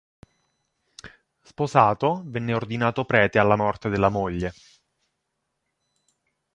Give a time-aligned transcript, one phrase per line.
[1.43, 4.51] Sposato, venne ordinato prete alla morte della moglie.